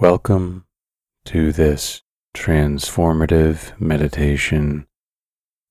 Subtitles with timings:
[0.00, 0.64] Welcome
[1.26, 2.00] to this
[2.34, 4.86] transformative meditation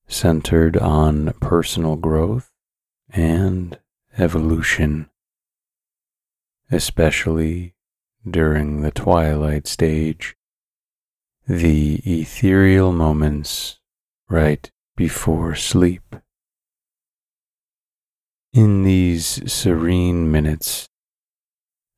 [0.07, 2.51] centered on personal growth
[3.09, 3.79] and
[4.19, 5.09] evolution,
[6.69, 7.73] especially
[8.29, 10.35] during the twilight stage,
[11.47, 13.79] the ethereal moments
[14.29, 16.15] right before sleep.
[18.53, 20.88] In these serene minutes,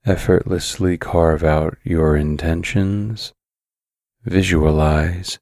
[0.05, 3.33] effortlessly carve out your intentions,
[4.23, 5.39] visualize,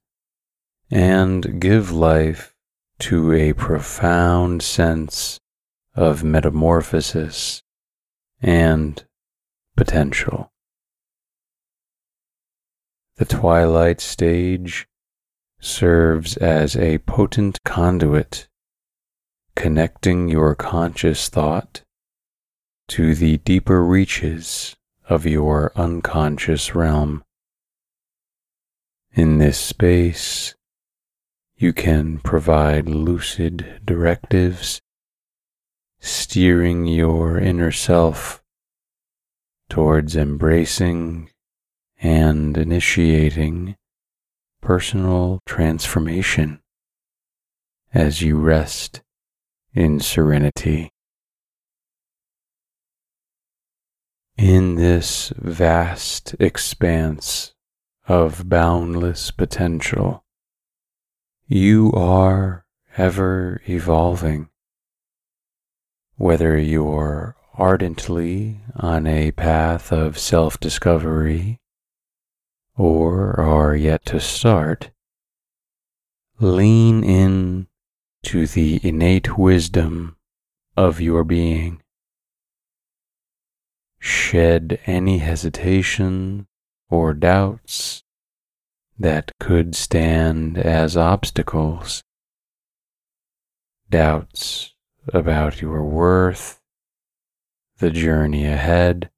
[0.91, 2.53] and give life
[2.99, 5.39] to a profound sense
[5.95, 7.63] of metamorphosis
[8.41, 9.05] and
[9.75, 10.51] potential.
[13.15, 14.87] The twilight stage
[15.59, 18.47] serves as a potent conduit
[19.55, 21.81] connecting your conscious thought
[22.89, 24.75] to the deeper reaches
[25.07, 27.23] of your unconscious realm.
[29.13, 30.55] In this space,
[31.55, 34.81] you can provide lucid directives,
[35.99, 38.41] steering your inner self
[39.69, 41.29] towards embracing
[42.01, 43.75] and initiating
[44.61, 46.59] personal transformation
[47.93, 49.01] as you rest
[49.73, 50.91] in serenity.
[54.41, 57.53] In this vast expanse
[58.07, 60.23] of boundless potential,
[61.45, 62.65] you are
[62.95, 64.47] ever evolving.
[66.15, 71.59] Whether you're ardently on a path of self discovery
[72.77, 74.91] or are yet to start,
[76.39, 77.67] lean in
[78.23, 80.15] to the innate wisdom
[80.77, 81.81] of your being
[83.99, 86.47] shed any hesitation
[86.89, 88.03] or doubts
[88.97, 92.03] that could stand as obstacles.
[93.89, 94.73] Doubts
[95.13, 96.59] about your worth,
[97.77, 99.09] the journey ahead,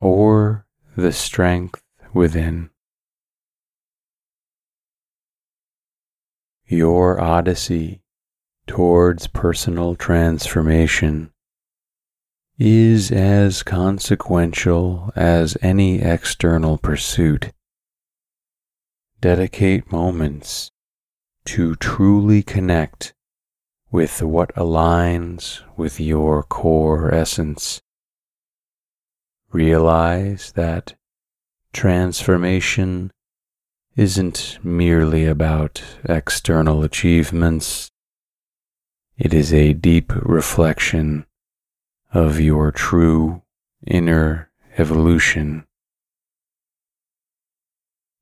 [0.00, 2.70] or the strength within.
[6.66, 8.02] Your odyssey
[8.66, 11.31] towards personal transformation
[12.64, 17.50] is as consequential as any external pursuit.
[19.20, 20.70] Dedicate moments
[21.44, 23.14] to truly connect
[23.90, 27.82] with what aligns with your core essence.
[29.50, 30.94] Realize that
[31.72, 33.10] transformation
[33.96, 37.90] isn't merely about external achievements.
[39.18, 41.26] It is a deep reflection
[42.12, 43.42] of your true
[43.86, 45.66] inner evolution.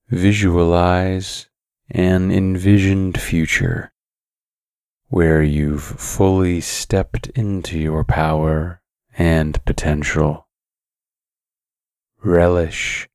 [0.08, 1.48] Visualize
[1.90, 3.92] an envisioned future
[5.08, 8.80] where you've fully stepped into your power
[9.18, 10.46] and potential.
[12.22, 13.08] Relish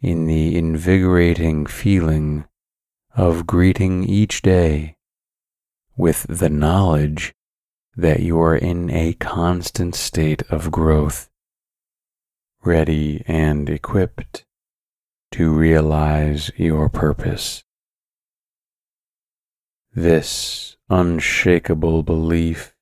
[0.00, 2.44] in the invigorating feeling
[3.14, 4.96] of greeting each day
[5.96, 7.34] with the knowledge
[7.98, 11.28] that you are in a constant state of growth,
[12.62, 14.44] ready and equipped
[15.32, 17.64] to realize your purpose.
[19.92, 22.72] This unshakable belief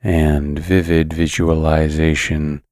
[0.00, 2.64] and vivid visualization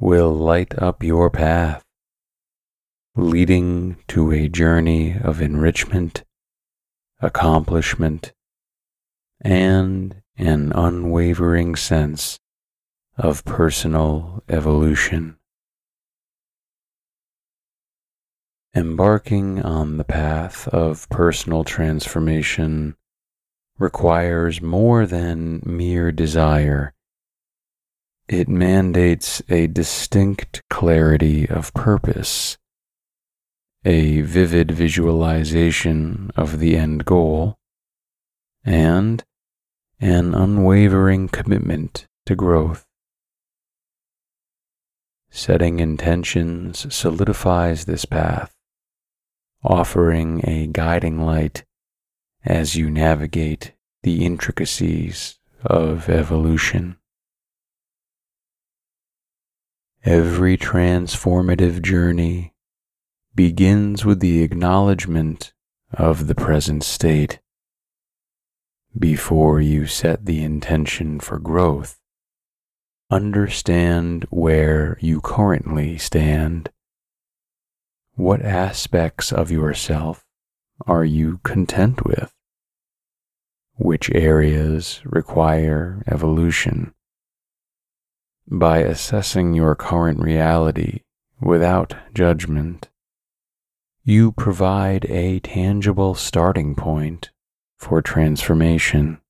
[0.00, 1.84] will light up your path,
[3.14, 6.24] leading to a journey of enrichment,
[7.20, 8.32] accomplishment,
[9.40, 12.38] and an unwavering sense
[13.16, 15.36] of personal evolution.
[18.74, 22.96] Embarking on the path of personal transformation
[23.78, 26.92] requires more than mere desire.
[28.26, 32.56] It mandates a distinct clarity of purpose,
[33.84, 37.56] a vivid visualization of the end goal,
[38.64, 39.22] and
[40.00, 42.86] an unwavering commitment to growth.
[45.30, 48.54] Setting intentions solidifies this path,
[49.62, 51.64] offering a guiding light
[52.44, 56.96] as you navigate the intricacies of evolution.
[60.04, 62.52] Every transformative journey
[63.34, 65.52] begins with the acknowledgement
[65.92, 67.40] of the present state
[68.98, 71.98] before you set the intention for growth,
[73.10, 76.70] understand where you currently stand
[78.14, 80.24] What aspects of yourself
[80.86, 82.32] are you content with?
[83.76, 86.94] Which areas require evolution?
[88.48, 91.00] By assessing your current reality
[91.40, 92.88] without judgment,
[94.04, 97.30] you provide a tangible starting point
[97.84, 99.20] for transformation.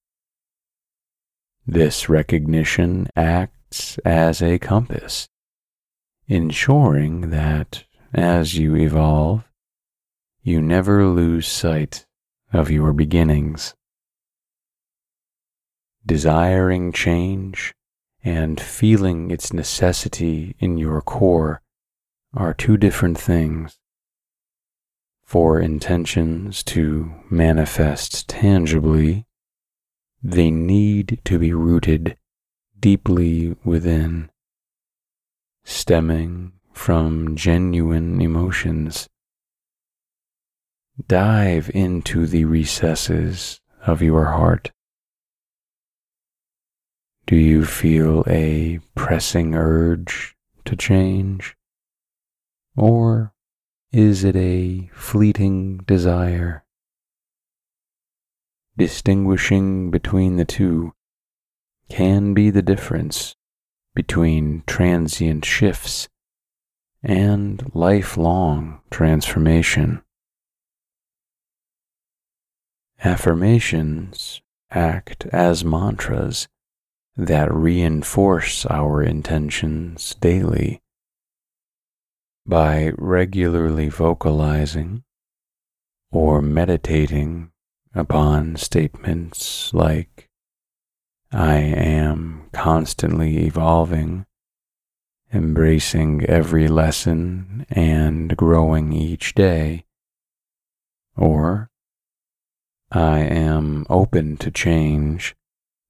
[1.67, 5.29] This recognition acts as a compass,
[6.29, 9.43] ensuring that as you evolve,
[10.45, 12.07] you never lose sight
[12.53, 13.75] of your beginnings.
[16.07, 17.75] Desiring change
[18.23, 21.61] and feeling its necessity in your core
[22.33, 23.77] are two different things.
[25.25, 29.27] For intentions to manifest tangibly,
[30.23, 32.17] they need to be rooted
[32.79, 34.31] deeply within,
[35.65, 39.09] stemming from genuine emotions.
[41.09, 44.71] Dive into the recesses of your heart.
[47.27, 51.57] Do you feel a pressing urge to change?
[52.77, 53.34] Or
[53.95, 56.65] is it a fleeting desire?
[58.77, 60.95] Distinguishing between the two
[61.89, 63.37] can be the difference
[63.95, 66.09] between transient shifts
[67.05, 70.03] and lifelong transformation.
[73.05, 74.43] Affirmations
[74.73, 76.49] act as mantras
[77.17, 80.81] that reinforce our intentions daily.
[82.47, 85.05] By regularly vocalizing
[86.13, 87.51] or meditating
[87.95, 90.29] upon statements like,
[91.33, 94.27] I am constantly evolving
[95.35, 99.85] embracing every lesson and growing each day,
[101.17, 101.71] or
[102.91, 105.35] I am open to change,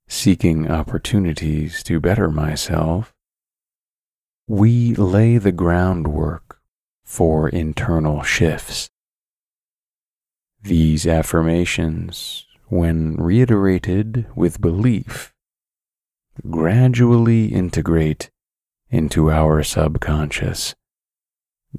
[0.09, 3.13] seeking opportunities to better myself,
[4.49, 6.44] we lay the groundwork
[7.05, 8.91] for internal shifts.
[10.63, 15.35] These affirmations, when reiterated with belief,
[16.51, 18.31] gradually integrate
[18.91, 20.75] into our subconscious,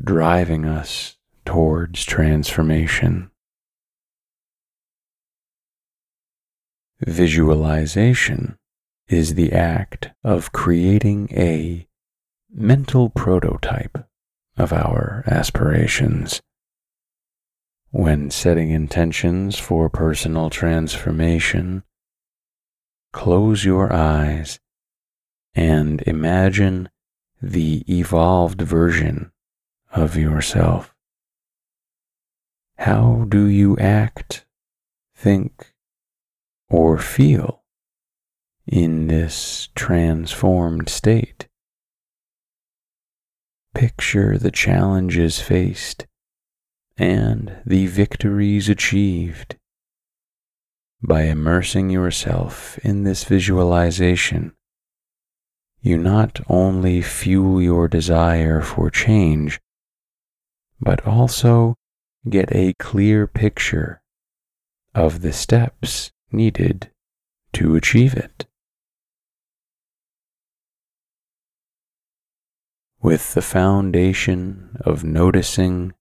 [0.03, 3.31] driving us towards transformation.
[7.05, 8.57] Visualization
[9.07, 11.87] is the act of creating a
[12.51, 14.04] mental prototype
[14.57, 16.41] of our aspirations.
[17.91, 21.83] When setting intentions for personal transformation,
[23.13, 24.59] close your eyes
[25.53, 26.89] and imagine
[27.41, 29.31] the evolved version
[29.91, 30.93] of yourself.
[32.77, 34.45] How do you act,
[35.15, 35.73] think,
[36.69, 37.63] or feel
[38.67, 41.44] in this transformed state?
[43.75, 46.07] Picture the challenges faced
[46.95, 49.57] and the victories achieved.
[51.01, 54.53] By immersing yourself in this visualization,
[55.81, 59.59] you not only fuel your desire for change,
[60.79, 61.75] but also
[62.29, 64.01] get a clear picture
[64.95, 66.89] of the steps needed
[67.51, 68.45] to achieve it.
[73.05, 75.93] With the foundation of noticing,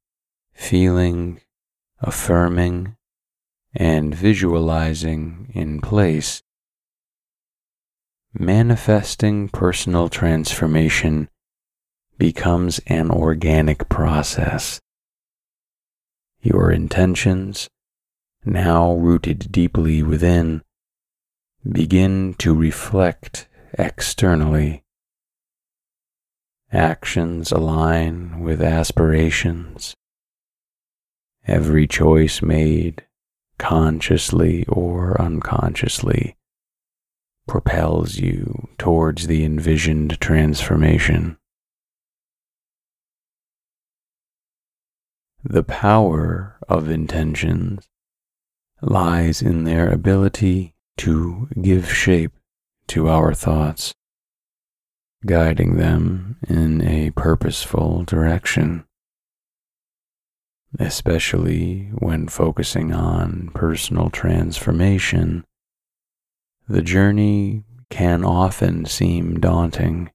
[0.54, 1.42] feeling,
[2.00, 2.96] affirming,
[3.74, 6.42] and visualizing in place,
[8.32, 11.28] manifesting personal transformation
[12.16, 14.80] becomes an organic process.
[16.40, 17.68] Your intentions,
[18.46, 20.62] now rooted deeply within,
[21.70, 23.46] begin to reflect
[23.78, 24.83] externally.
[26.74, 29.94] Actions align with aspirations.
[31.46, 33.06] Every choice made,
[33.58, 36.36] consciously or unconsciously,
[37.46, 41.36] propels you towards the envisioned transformation.
[45.44, 47.86] The power of intentions
[48.82, 52.32] lies in their ability to give shape
[52.88, 53.94] to our thoughts,
[55.26, 58.84] guiding them in a purposeful direction,
[60.78, 65.44] especially when focusing on personal transformation
[66.66, 70.10] the journey can often seem daunting,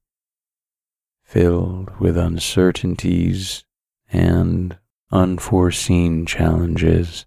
[1.24, 3.64] filled with uncertainties
[4.12, 4.78] and
[5.12, 7.26] unforeseen challenges.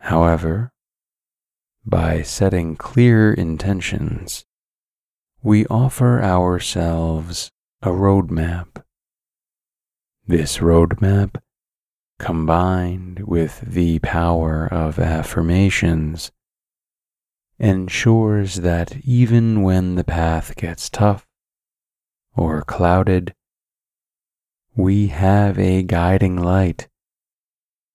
[0.00, 0.72] However,
[1.86, 4.44] by setting clear intentions,
[5.42, 7.50] we offer ourselves
[7.82, 8.82] a roadmap.
[10.26, 11.40] This roadmap,
[12.18, 16.30] combined with the power of affirmations,
[17.58, 21.26] ensures that even when the path gets tough
[22.36, 23.34] or clouded,
[24.76, 26.88] we have a guiding light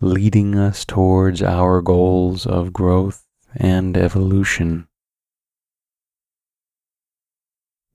[0.02, 3.26] leading us towards our goals of growth
[3.56, 4.88] and evolution.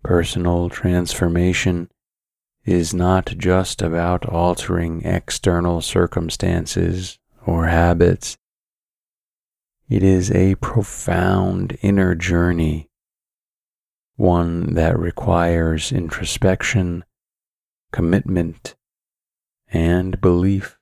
[0.03, 1.91] Personal transformation
[2.65, 8.37] is not just about altering external circumstances or habits.
[9.89, 12.89] It is a profound inner journey,
[14.17, 17.05] one that requires introspection,
[17.93, 18.77] commitment,
[19.69, 20.79] and belief.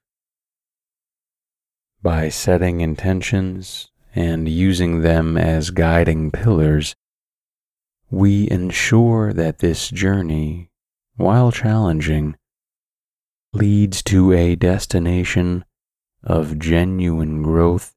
[2.02, 6.94] By setting intentions and using them as guiding pillars,
[8.10, 10.70] we ensure that this journey,
[11.16, 12.36] while challenging,
[13.52, 15.64] leads to a destination
[16.22, 17.94] of genuine growth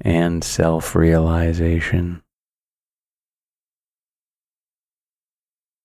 [0.00, 2.22] and self realization.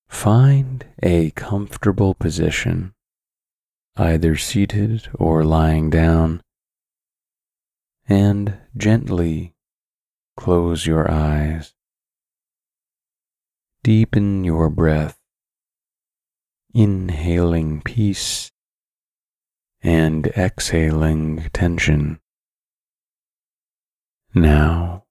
[0.08, 2.94] Find a comfortable position,
[3.96, 6.42] either seated or lying down,
[8.08, 9.54] and gently
[10.36, 11.77] close your eyes.
[13.84, 15.18] Deepen your breath,
[16.74, 18.52] inhaling peace
[19.82, 22.20] and exhaling tension.
[24.34, 25.06] Now,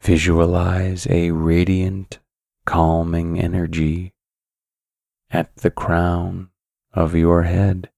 [0.00, 2.20] visualize a radiant,
[2.64, 4.14] calming energy
[5.30, 6.50] at the crown
[6.92, 7.90] of your head.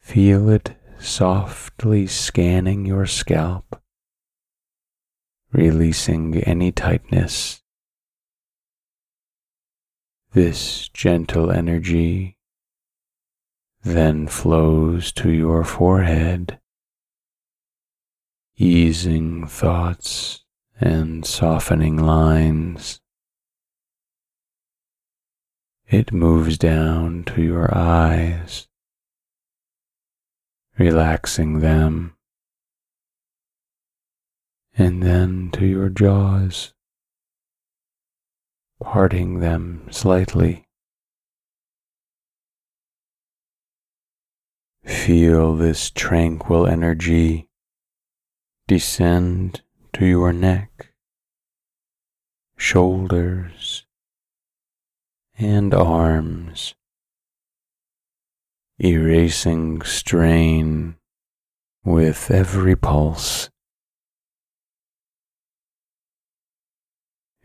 [0.00, 3.82] Feel it softly scanning your scalp,
[5.56, 7.62] releasing any tightness.
[10.34, 12.36] This gentle energy
[13.82, 16.60] then flows to your forehead
[18.58, 20.42] easing thoughts
[20.80, 23.00] and softening lines.
[25.88, 28.66] It moves down to your eyes,
[30.78, 32.15] relaxing them,
[34.78, 36.74] and then to your jaws,
[38.82, 40.66] parting them slightly.
[44.84, 47.48] Feel this tranquil energy
[48.68, 49.62] descend
[49.94, 50.92] to your neck,
[52.56, 53.86] shoulders,
[55.38, 56.74] and arms,
[58.78, 60.96] erasing strain
[61.84, 63.48] with every pulse.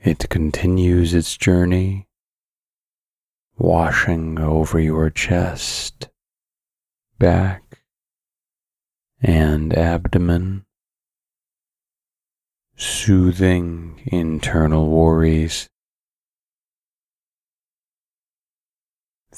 [0.04, 2.08] It continues its journey,
[3.56, 6.10] washing over your chest,
[7.20, 7.84] back,
[9.22, 10.66] and abdomen
[12.76, 15.70] soothing internal worries.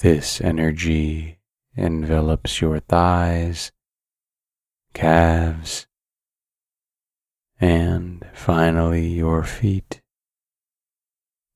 [0.00, 1.40] This energy
[1.76, 3.70] envelops your thighs,
[4.94, 5.86] calves,
[7.60, 10.00] and finally your feet,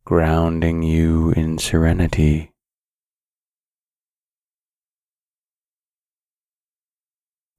[0.09, 2.51] grounding you in serenity.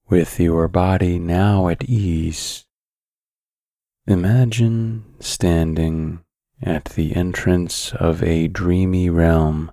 [0.10, 2.66] With your body now at ease,
[4.10, 6.22] Imagine standing
[6.64, 9.72] at the entrance of a dreamy realm,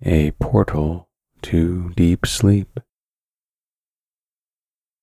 [0.00, 1.08] a portal
[1.42, 2.78] to deep sleep.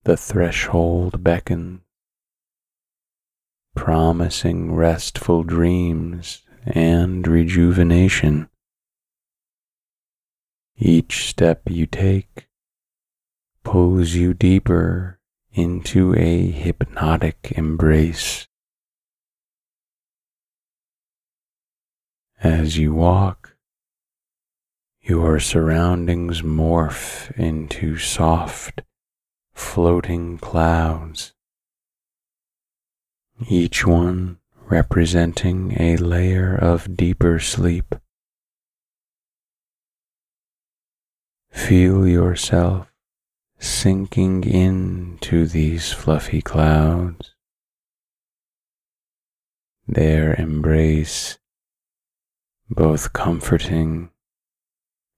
[0.05, 1.81] The threshold beckons,
[3.77, 8.49] promising restful dreams and rejuvenation.
[10.75, 12.49] Each step you take
[13.63, 15.19] pulls you deeper
[15.53, 18.47] into a hypnotic embrace.
[22.41, 23.55] As you walk,
[25.01, 28.81] your surroundings morph into soft,
[29.53, 31.33] floating clouds,
[33.47, 37.95] each one representing a layer of deeper sleep.
[41.51, 42.91] Feel yourself
[43.59, 47.33] sinking into these fluffy clouds,
[49.87, 51.39] their embrace
[52.69, 54.09] both comforting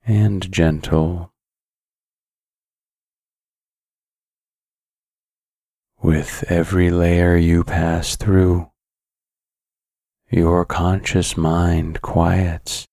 [0.06, 1.34] and gentle.
[6.02, 8.72] With every layer you pass through,
[10.30, 12.88] your conscious mind quiets,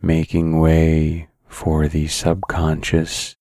[0.00, 3.36] making way for the subconscious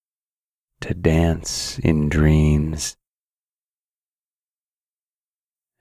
[0.81, 2.97] to dance in dreams.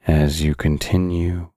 [0.07, 1.51] As you continue,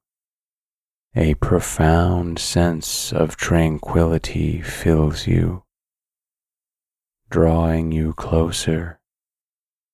[1.15, 5.65] a profound sense of tranquility fills you,
[7.29, 8.96] drawing you closer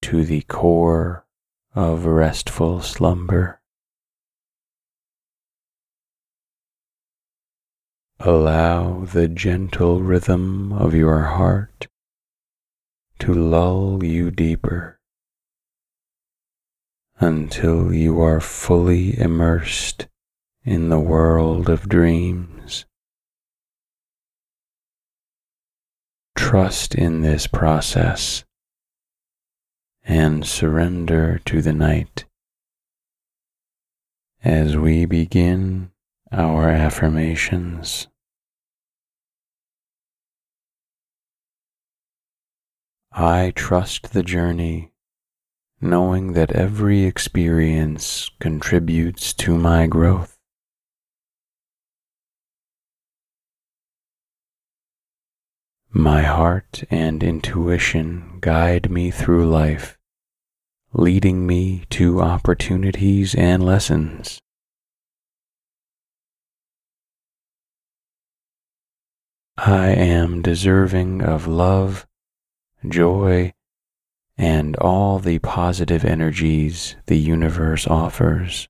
[0.03, 1.25] to the core
[1.73, 3.61] of restful slumber.
[8.19, 11.87] Allow the gentle rhythm of your heart
[13.19, 14.99] to lull you deeper
[17.21, 20.07] until you are fully immersed
[20.65, 22.83] in the world of dreams.
[26.35, 28.43] Trust in this process
[30.03, 32.25] and surrender to the night
[34.43, 35.89] as we begin
[36.31, 38.07] our affirmations.
[43.15, 44.91] I trust the journey,
[45.79, 50.32] knowing that every experience contributes to my growth.
[55.95, 59.95] My heart and intuition guide me through life,
[60.91, 64.39] leading me to opportunities and lessons.
[69.55, 72.07] I am deserving of love,
[72.89, 73.53] joy,
[74.35, 78.67] and all the positive energies the universe offers.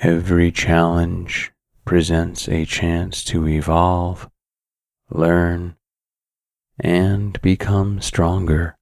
[0.00, 1.52] Every challenge
[1.86, 4.28] presents a chance to evolve,
[5.08, 5.76] learn,
[6.78, 8.76] and become stronger.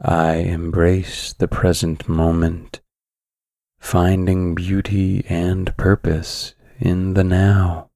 [0.00, 2.80] I embrace the present moment,
[3.78, 7.91] finding beauty and purpose in the now.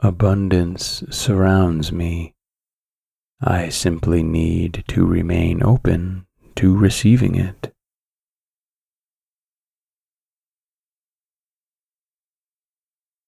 [0.00, 2.32] Abundance surrounds me.
[3.40, 7.72] I simply need to remain open to receiving it.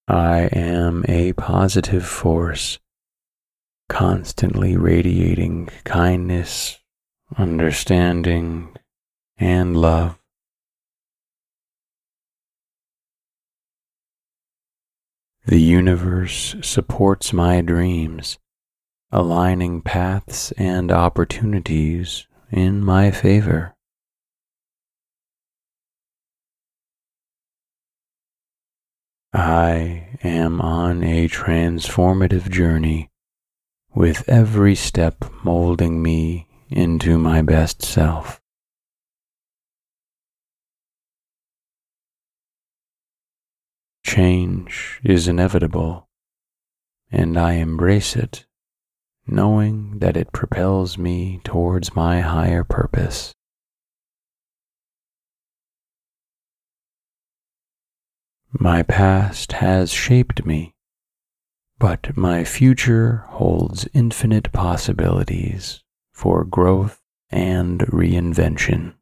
[0.07, 2.79] I am a positive force,
[3.89, 6.79] constantly radiating kindness,
[7.37, 8.77] understanding,
[9.37, 10.20] and love.
[15.45, 18.37] The universe supports my dreams,
[19.11, 23.73] aligning paths and opportunities in my favor.
[29.33, 33.09] I am on a transformative journey,
[33.95, 38.40] with every step molding me into my best self.
[44.03, 46.09] Change is inevitable,
[47.11, 48.45] and I embrace it,
[49.25, 53.33] knowing that it propels me towards my higher purpose.
[58.59, 60.75] My past has shaped me,
[61.79, 68.95] but my future holds infinite possibilities for growth and reinvention.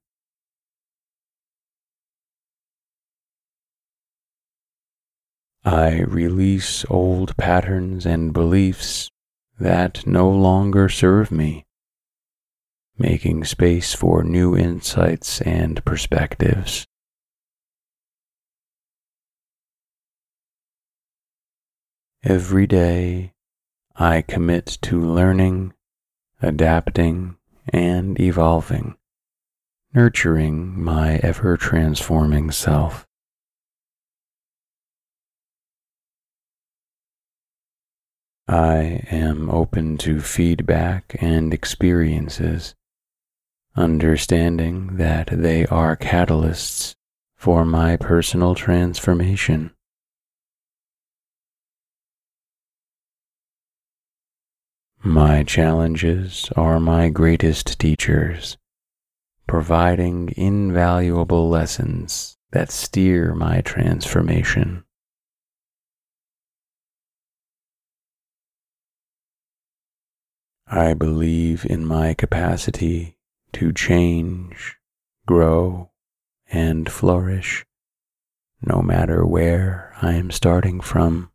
[5.66, 9.10] I release old patterns and beliefs
[9.60, 11.66] that no longer serve me,
[12.98, 16.86] making space for new insights and perspectives.
[22.24, 23.34] Every day,
[23.96, 25.74] I commit to learning,
[26.42, 27.36] adapting,
[27.68, 28.96] and evolving,
[29.94, 33.09] nurturing my ever transforming self.
[38.50, 42.74] I am open to feedback and experiences,
[43.76, 46.96] understanding that they are catalysts
[47.36, 49.70] for my personal transformation.
[55.04, 58.58] My challenges are my greatest teachers,
[59.46, 64.86] providing invaluable lessons that steer my transformation.
[70.72, 73.18] I believe in my capacity
[73.54, 74.78] to change,
[75.26, 75.90] grow,
[76.52, 77.66] and flourish,
[78.62, 81.32] no matter where I am starting from.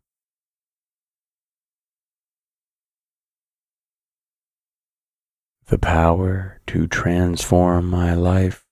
[5.67, 8.65] The power to transform my life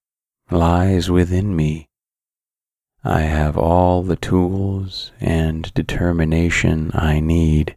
[0.49, 1.89] lies within me.
[3.04, 7.76] I have all the tools and determination I need.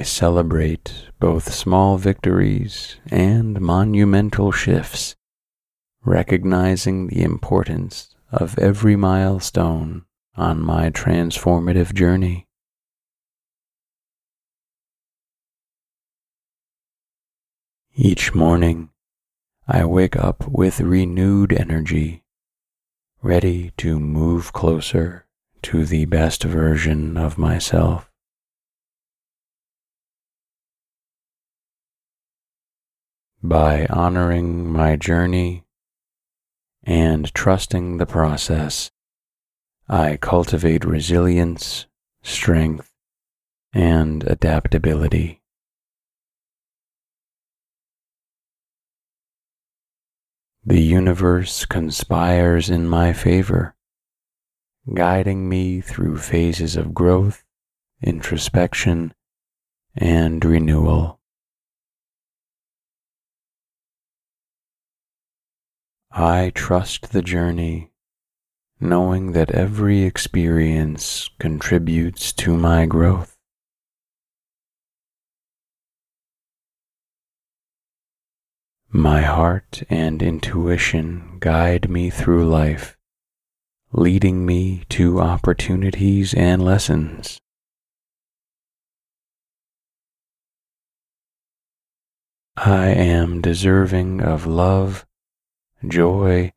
[0.00, 5.14] I celebrate both small victories and monumental shifts,
[6.02, 12.48] recognizing the importance of every milestone on my transformative journey.
[17.94, 18.88] Each morning,
[19.68, 22.24] I wake up with renewed energy,
[23.20, 25.26] ready to move closer
[25.64, 28.09] to the best version of myself.
[33.42, 35.64] By honoring my journey
[36.84, 38.90] and trusting the process,
[39.88, 41.86] I cultivate resilience,
[42.22, 42.92] strength,
[43.72, 45.40] and adaptability.
[50.62, 53.74] The universe conspires in my favor,
[54.92, 57.42] guiding me through phases of growth,
[58.02, 59.14] introspection,
[59.96, 61.19] and renewal.
[66.12, 67.92] I trust the journey,
[68.80, 73.36] knowing that every experience contributes to my growth.
[78.92, 82.96] My heart and intuition guide me through life,
[83.92, 87.38] leading me to opportunities and lessons.
[92.56, 95.06] I am deserving of love,
[95.86, 96.52] joy,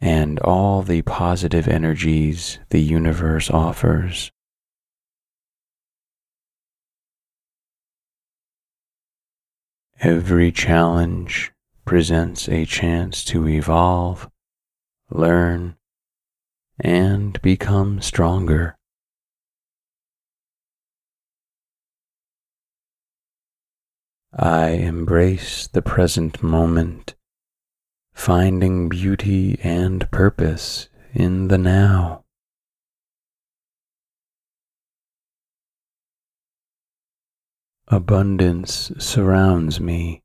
[0.00, 4.30] and all the positive energies the universe offers.
[10.00, 11.52] Every challenge
[11.84, 14.28] presents a chance to evolve,
[15.10, 15.76] learn,
[16.78, 18.76] and become stronger.
[24.36, 27.14] I embrace the present moment,
[28.14, 32.24] finding beauty and purpose in the now.
[37.88, 40.22] Abundance surrounds me.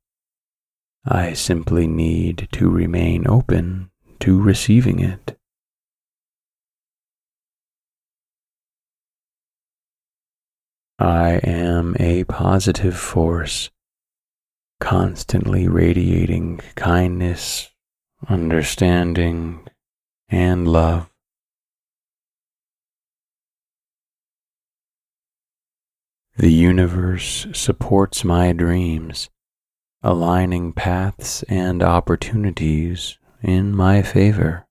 [1.04, 5.36] I simply need to remain open to receiving it.
[10.98, 13.70] I am a positive force,
[14.80, 17.70] constantly radiating kindness,
[18.28, 19.66] understanding,
[20.28, 21.10] and love.
[26.36, 29.28] The universe supports my dreams,
[30.02, 34.66] aligning paths and opportunities in my favor.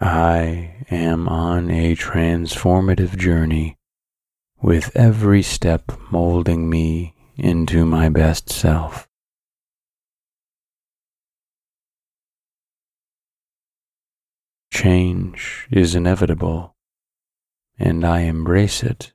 [0.00, 3.76] I am on a transformative journey,
[4.60, 9.08] with every step molding me into my best self.
[14.72, 16.76] Change is inevitable,
[17.78, 19.12] and I embrace it,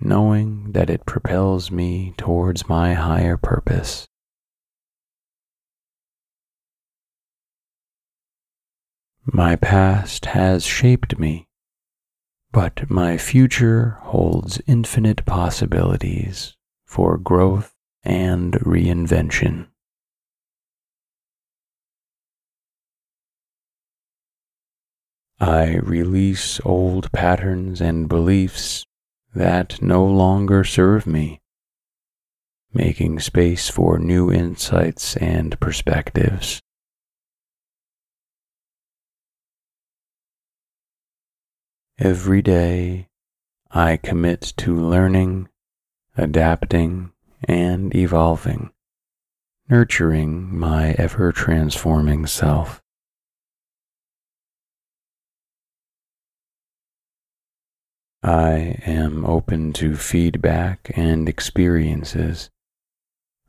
[0.00, 4.06] knowing that it propels me towards my higher purpose.
[9.24, 11.46] My past has shaped me,
[12.50, 16.56] but my future holds infinite possibilities
[16.92, 17.72] for growth
[18.04, 19.66] and reinvention.
[25.40, 28.84] I release old patterns and beliefs
[29.34, 31.40] that no longer serve me,
[32.74, 36.60] making space for new insights and perspectives.
[41.98, 43.08] Every day,
[43.70, 45.48] I commit to learning,
[46.16, 47.10] adapting,
[47.44, 48.70] and evolving,
[49.68, 52.82] nurturing my ever transforming self.
[58.22, 62.50] I am open to feedback and experiences,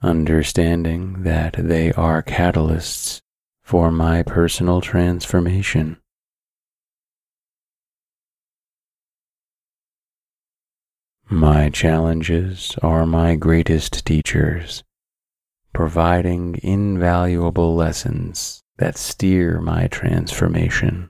[0.02, 3.22] understanding that they are catalysts
[3.62, 5.98] for my personal transformation.
[11.34, 14.84] My challenges are my greatest teachers,
[15.74, 21.10] providing invaluable lessons that steer my transformation.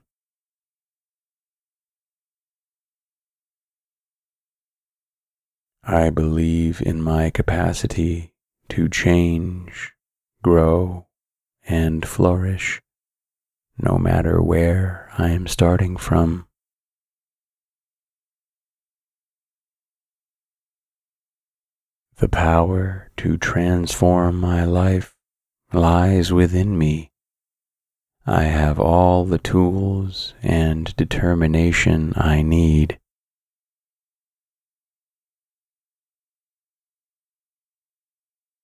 [5.84, 8.34] I believe in my capacity
[8.70, 9.92] to change,
[10.42, 11.08] grow,
[11.68, 12.82] and flourish,
[13.78, 16.48] no matter where I am starting from.
[22.24, 25.14] The power to transform my life
[25.74, 27.12] lies within me.
[28.26, 32.98] I have all the tools and determination I need.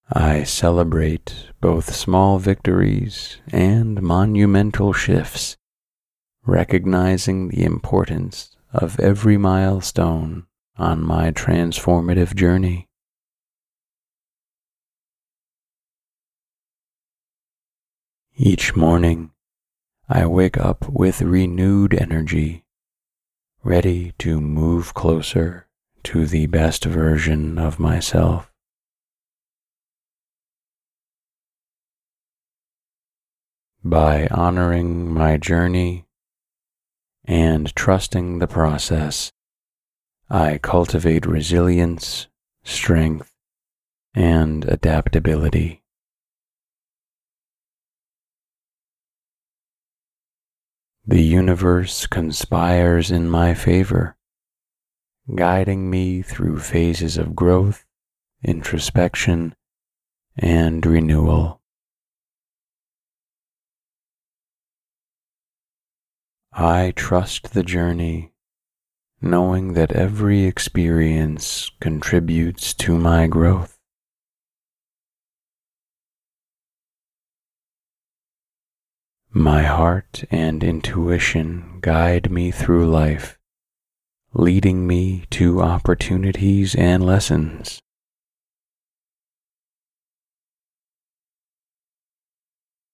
[0.09, 5.57] I celebrate both small victories and monumental shifts,
[6.45, 10.45] recognizing the importance of every milestone
[10.77, 12.88] on my transformative journey.
[18.41, 19.31] Each morning,
[20.07, 22.63] I wake up with renewed energy,
[23.65, 25.67] ready to move closer
[26.03, 28.49] to the best version of myself.
[33.83, 36.05] By honoring my journey
[37.25, 39.33] and trusting the process,
[40.29, 42.27] I cultivate resilience,
[42.63, 43.35] strength,
[44.13, 45.83] and adaptability.
[51.09, 54.15] The universe conspires in my favor,
[55.33, 57.83] guiding me through phases of growth,
[58.43, 59.55] introspection,
[60.37, 61.61] and renewal.
[66.53, 68.33] I trust the journey,
[69.19, 73.78] knowing that every experience contributes to my growth.
[79.31, 83.37] My heart and intuition guide me through life,
[84.33, 87.79] leading me to opportunities and lessons.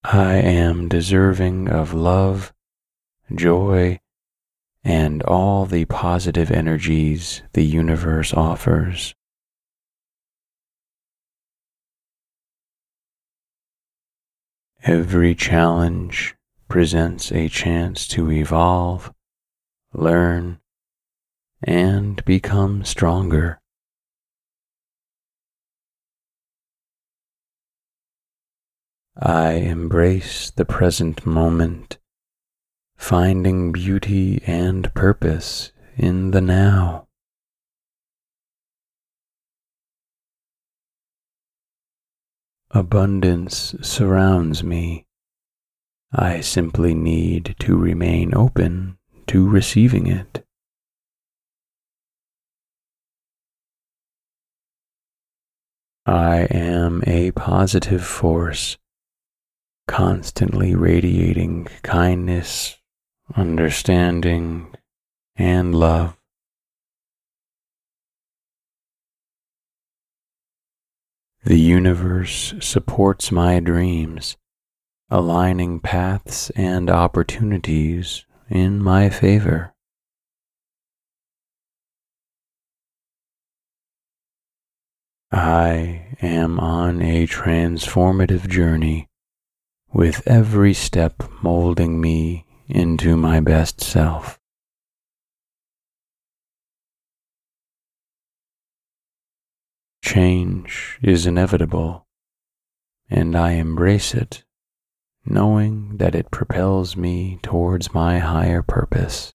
[0.04, 2.52] I am deserving of love,
[3.34, 4.02] joy,
[4.84, 9.16] and all the positive energies the universe offers.
[14.88, 16.36] Every challenge
[16.68, 19.12] presents a chance to evolve,
[19.94, 20.60] learn,
[21.64, 23.60] and become stronger.
[29.18, 31.98] I embrace the present moment,
[32.96, 37.05] finding beauty and purpose in the now.
[42.76, 45.06] Abundance surrounds me.
[46.12, 50.46] I simply need to remain open to receiving it.
[56.06, 58.78] I am a positive force,
[59.88, 62.76] constantly radiating kindness,
[63.38, 64.76] understanding,
[65.38, 66.18] and love.
[71.46, 74.36] The universe supports my dreams,
[75.12, 79.76] aligning paths and opportunities in my favor.
[85.32, 89.08] I am on a transformative journey,
[89.94, 94.40] with every step molding me into my best self.
[100.06, 102.06] Change is inevitable,
[103.10, 104.44] and I embrace it,
[105.26, 109.34] knowing that it propels me towards my higher purpose.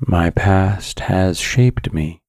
[0.00, 2.20] My past has shaped me,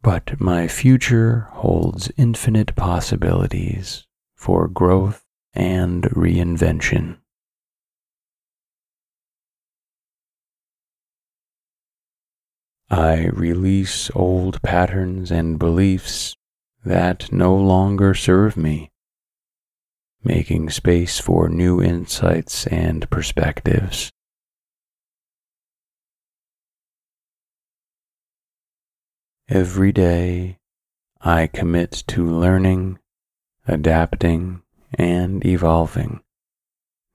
[0.00, 7.19] but my future holds infinite possibilities for growth and reinvention.
[12.90, 16.34] I release old patterns and beliefs
[16.84, 18.90] that no longer serve me,
[20.24, 24.10] making space for new insights and perspectives.
[29.48, 30.58] Every day,
[31.20, 32.98] I commit to learning,
[33.68, 34.62] adapting
[34.94, 36.22] and evolving,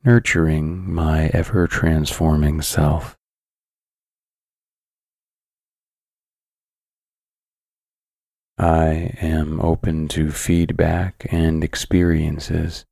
[0.06, 3.18] nurturing my ever transforming self.
[8.58, 12.86] I am open to feedback and experiences,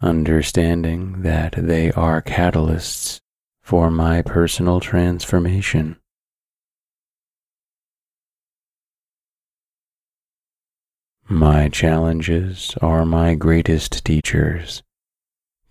[0.00, 3.20] understanding that they are catalysts
[3.62, 5.96] for my personal transformation.
[11.28, 14.84] My challenges are my greatest teachers,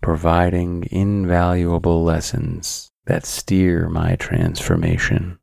[0.02, 5.39] providing invaluable lessons that steer my transformation.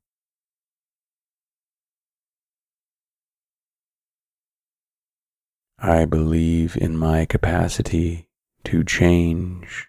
[5.79, 8.29] I believe in my capacity
[8.65, 9.89] to change,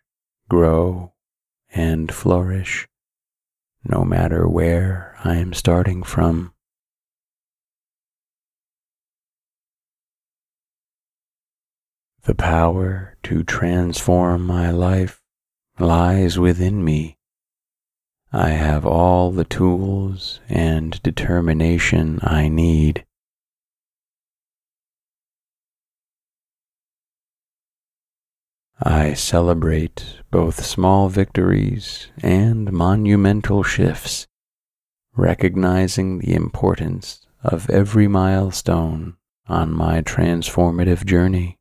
[0.50, 1.13] grow,
[1.73, 2.88] and flourish,
[3.86, 6.54] no matter where I am starting from.
[12.23, 15.21] The power to transform my life
[15.80, 17.17] lies within me.
[18.34, 23.06] I have all the tools and determination I need
[28.80, 34.28] I celebrate both small victories and monumental shifts,
[35.16, 41.58] recognizing the importance of every milestone on my transformative journey.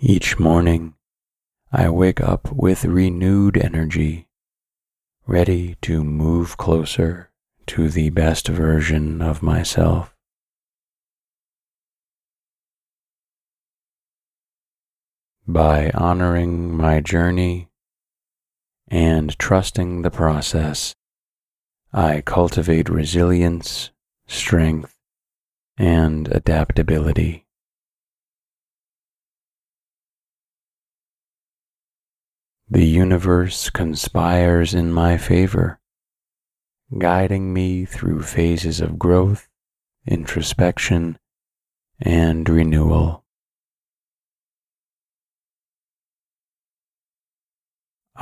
[0.00, 0.94] Each morning,
[1.70, 4.26] I wake up with renewed energy,
[5.24, 7.30] ready to move closer
[7.66, 10.16] to the best version of myself.
[15.52, 17.68] By honoring my journey
[18.88, 20.94] and trusting the process,
[21.92, 23.90] I cultivate resilience,
[24.26, 24.96] strength,
[25.76, 27.46] and adaptability.
[32.68, 35.80] The universe conspires in my favor,
[36.96, 39.48] guiding me through phases of growth,
[40.06, 41.18] introspection,
[42.00, 43.24] and renewal.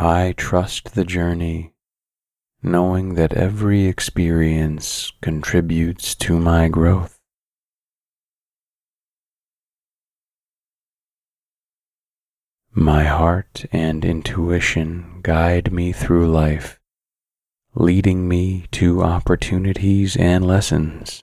[0.00, 1.72] I trust the journey,
[2.62, 7.18] knowing that every experience contributes to my growth.
[12.72, 16.78] My heart and intuition guide me through life,
[17.74, 21.20] leading me to opportunities and lessons.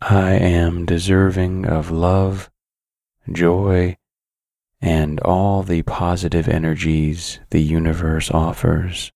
[0.00, 2.50] I am deserving of love
[3.32, 3.96] joy,
[4.80, 9.12] and all the positive energies the universe offers.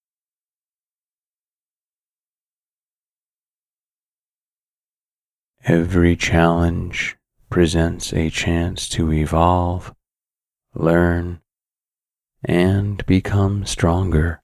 [5.64, 7.16] Every challenge
[7.48, 9.94] presents a chance to evolve,
[10.74, 11.40] learn,
[12.44, 14.42] and become stronger.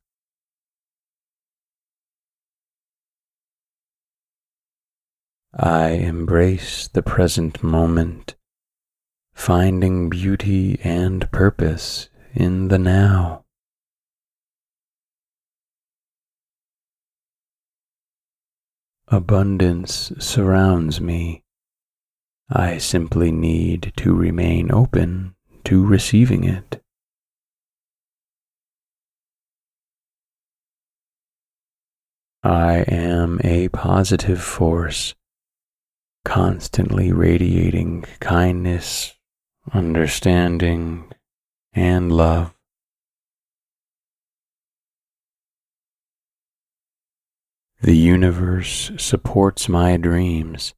[5.52, 8.36] I embrace the present moment
[9.40, 13.42] finding beauty and purpose in the now.
[19.08, 21.42] Abundance surrounds me.
[22.50, 26.82] I simply need to remain open to receiving it.
[32.42, 35.14] I am a positive force,
[36.26, 39.14] constantly radiating kindness,
[39.72, 41.10] understanding,
[41.72, 42.54] and love.
[47.82, 50.74] The universe supports my dreams,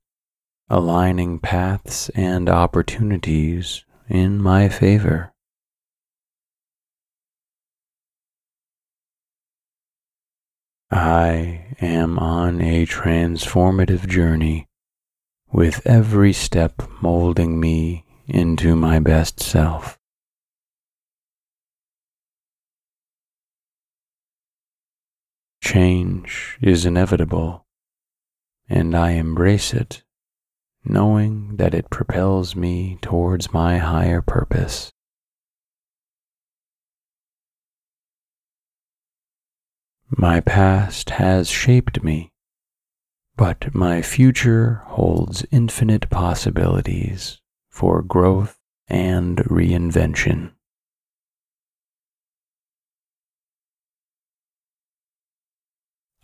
[0.69, 5.33] aligning paths and opportunities in my favor.
[10.91, 14.69] I am on a transformative journey,
[15.51, 19.99] with every step molding me into my best self.
[25.61, 27.67] Change is inevitable,
[28.69, 30.03] and I embrace it,
[30.85, 34.93] knowing that it propels me towards my higher purpose.
[40.11, 42.33] My past has shaped me,
[43.37, 47.42] but my future holds infinite possibilities
[47.73, 50.53] for growth and reinvention.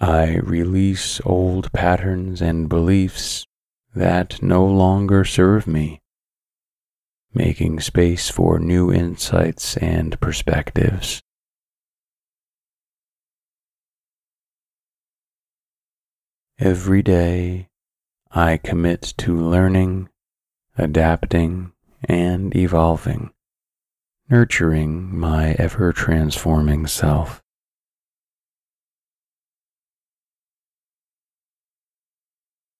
[0.01, 3.47] I release old patterns and beliefs
[3.95, 6.01] that no longer serve me,
[7.35, 11.21] making space for new insights and perspectives.
[16.61, 17.69] Every day,
[18.31, 20.09] I commit to learning,
[20.79, 21.73] adapting,
[22.05, 23.31] and evolving,
[24.31, 27.43] nurturing my ever transforming self.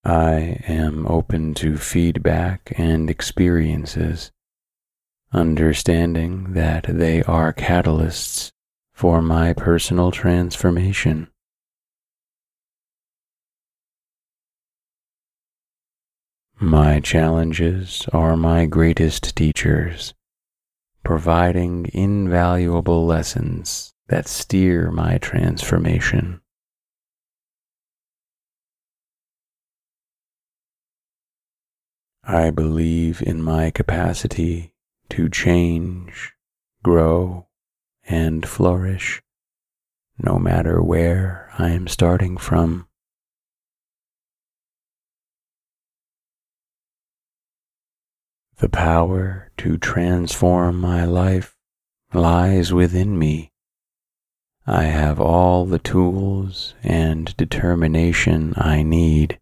[0.05, 4.31] I am open to feedback and experiences,
[5.33, 8.51] understanding that they are catalysts
[8.93, 11.27] for my personal transformation.
[16.61, 20.13] My challenges are my greatest teachers,
[21.05, 26.41] providing invaluable lessons that steer my transformation.
[32.25, 34.73] I believe in my capacity
[35.11, 36.33] to change,
[36.83, 37.47] grow,
[38.03, 39.21] and flourish,
[40.21, 42.88] no matter where I am starting from.
[48.59, 51.55] The power to transform my life
[52.13, 53.53] lies within me.
[54.67, 59.39] I have all the tools and determination I need.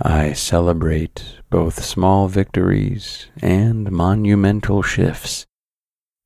[0.00, 5.44] I celebrate both small victories and monumental shifts,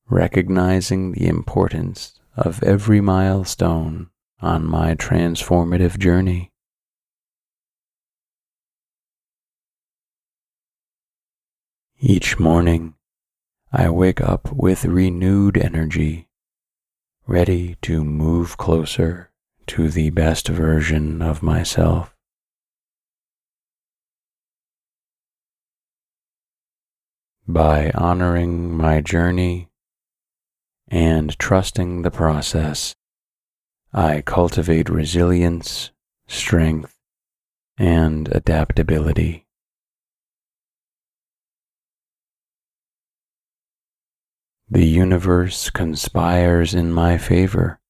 [0.09, 4.11] recognizing the importance of every milestone
[4.41, 6.53] on my transformative journey.
[12.01, 12.95] Each morning,
[13.73, 16.29] I wake up with renewed energy,
[17.27, 19.31] ready to move closer
[19.69, 22.15] to the best version of myself.
[27.49, 29.71] by honoring my journey
[30.87, 32.95] and trusting the process,
[33.93, 35.91] I cultivate resilience,
[36.27, 36.95] strength,
[37.79, 39.48] and adaptability.
[44.71, 47.81] The universe conspires in my favor,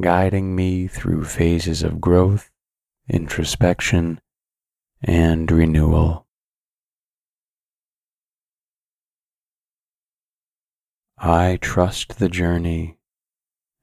[0.00, 2.50] guiding me through phases of growth,
[3.08, 4.20] introspection,
[5.00, 6.26] and renewal.
[11.16, 12.98] I trust the journey,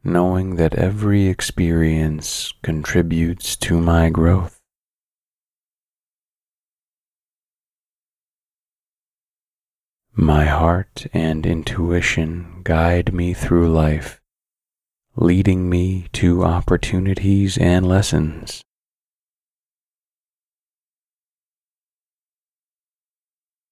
[0.04, 4.57] knowing that every experience contributes to my growth.
[10.20, 14.20] My heart and intuition guide me through life,
[15.16, 18.64] leading me to opportunities and lessons.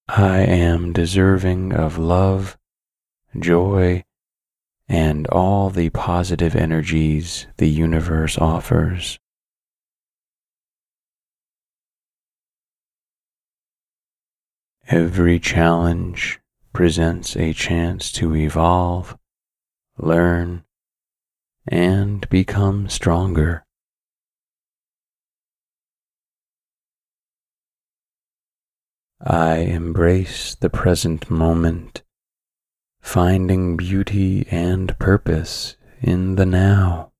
[0.08, 2.60] I am deserving of love
[3.40, 4.04] joy,
[4.88, 9.18] and all the positive energies the universe offers.
[14.88, 16.40] Every challenge
[16.72, 19.18] presents a chance to evolve,
[19.98, 20.64] learn,
[21.68, 23.66] and become stronger.
[29.20, 32.04] I embrace the present moment
[33.06, 37.12] finding beauty and purpose in the now.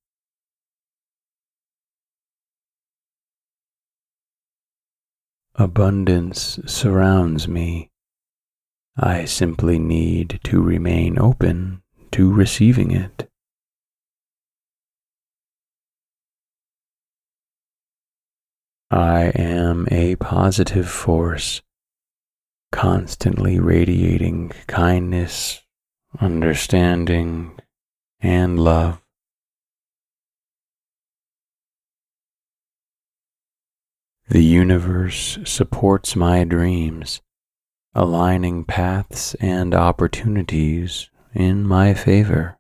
[5.58, 7.90] Abundance surrounds me.
[8.98, 11.82] I simply need to remain open
[12.12, 13.30] to receiving it.
[18.92, 21.62] I am a positive force,
[22.74, 25.62] constantly radiating kindness,
[26.20, 27.58] understanding,
[28.20, 29.05] and love.
[34.28, 37.22] The universe supports my dreams,
[37.94, 42.58] aligning paths and opportunities in my favor.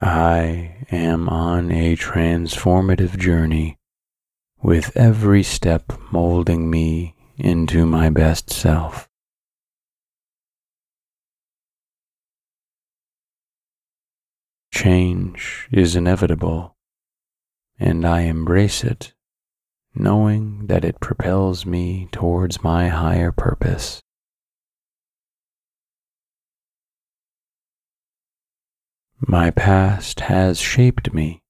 [0.00, 3.78] I am on a transformative journey,
[4.62, 9.09] with every step molding me into my best self.
[14.72, 16.76] Change is inevitable,
[17.78, 19.14] and I embrace it
[19.94, 24.00] knowing that it propels me towards my higher purpose.
[29.18, 31.42] My past has shaped me,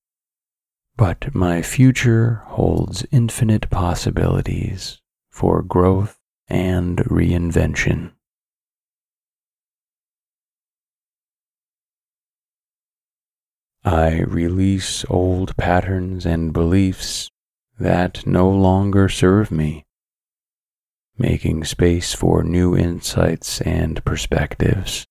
[0.97, 5.01] but my future holds infinite possibilities
[5.31, 6.19] for growth
[6.49, 8.13] and reinvention.
[13.85, 17.31] I release old patterns and beliefs
[17.79, 19.87] that no longer serve me,
[21.17, 25.07] making space for new insights and perspectives.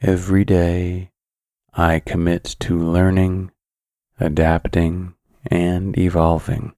[0.00, 1.12] Every day,
[1.72, 3.52] I commit to learning,
[4.18, 5.14] adapting,
[5.46, 6.74] and evolving,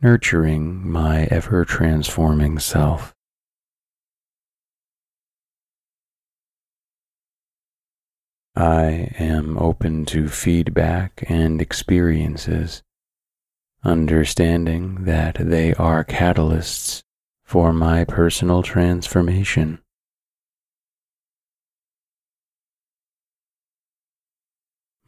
[0.00, 3.14] nurturing my ever transforming self.
[8.58, 12.82] I am open to feedback and experiences,
[13.84, 17.04] understanding that they are catalysts
[17.44, 19.78] for my personal transformation.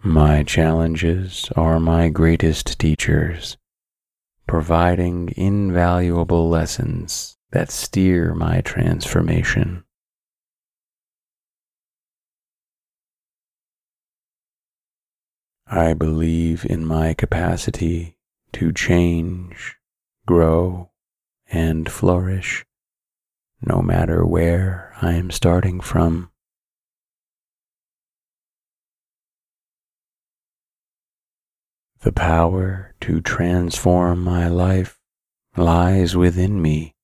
[0.05, 3.57] My challenges are my greatest teachers,
[4.47, 9.83] providing invaluable lessons that steer my transformation.
[15.73, 18.17] I believe in my capacity
[18.55, 19.77] to change,
[20.27, 20.91] grow,
[21.49, 22.67] and flourish,
[23.65, 26.33] no matter where I am starting from.
[32.01, 34.99] The power to transform my life
[35.57, 36.97] lies within me.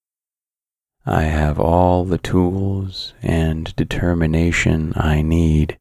[1.05, 5.79] I have all the tools and determination I need.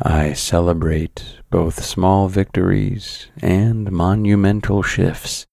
[0.00, 5.46] I celebrate both small victories and monumental shifts,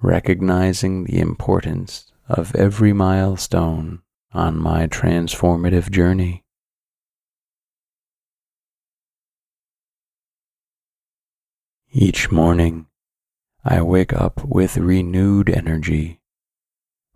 [0.00, 4.02] recognizing the importance of every milestone
[4.32, 6.44] on my transformative journey.
[11.90, 12.86] Each morning,
[13.64, 16.20] I wake up with renewed energy,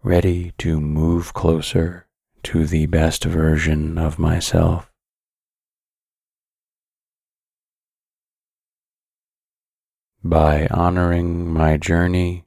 [0.02, 2.08] ready to move closer
[2.44, 4.91] to the best version of myself.
[10.24, 12.44] By honoring my journey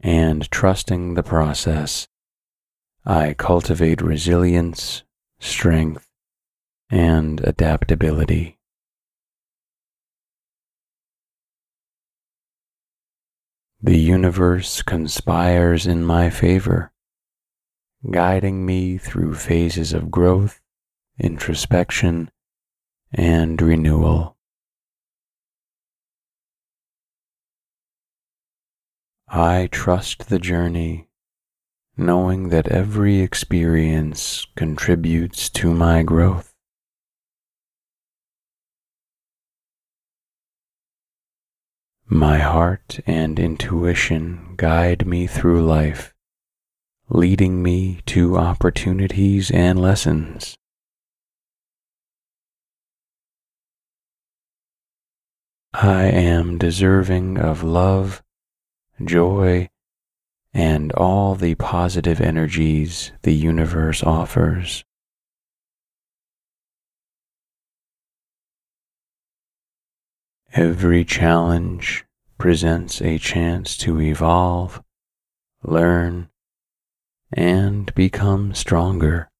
[0.00, 2.08] and trusting the process,
[3.06, 5.04] I cultivate resilience,
[5.38, 6.10] strength,
[6.90, 8.58] and adaptability.
[13.80, 16.90] The universe conspires in my favor,
[18.10, 20.60] guiding me through phases of growth,
[21.20, 22.32] introspection,
[23.12, 24.37] and renewal.
[29.30, 31.08] I trust the journey,
[31.98, 36.54] knowing that every experience contributes to my growth.
[42.06, 46.14] My heart and intuition guide me through life,
[47.10, 50.56] leading me to opportunities and lessons.
[55.74, 58.22] I am deserving of love,
[59.04, 59.68] joy,
[60.52, 64.84] and all the positive energies the universe offers.
[70.52, 72.04] Every challenge
[72.38, 74.82] presents a chance to evolve,
[75.62, 76.30] learn,
[77.32, 79.30] and become stronger.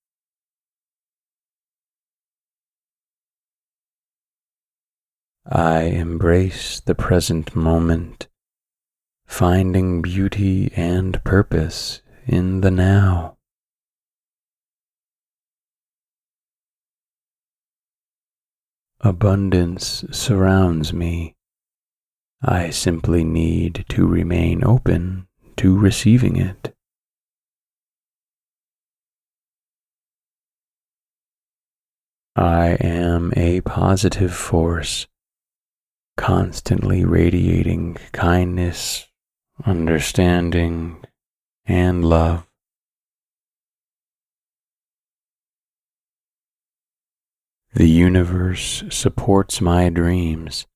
[5.50, 8.27] I embrace the present moment,
[9.28, 13.36] finding beauty and purpose in the now.
[19.00, 21.36] Abundance surrounds me.
[22.42, 26.74] I simply need to remain open to receiving it.
[32.34, 35.06] I am a positive force,
[36.16, 39.07] constantly radiating kindness,
[39.64, 41.04] understanding,
[41.66, 42.46] and love.
[47.74, 50.66] The universe supports my dreams,